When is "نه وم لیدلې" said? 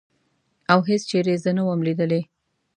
1.57-2.21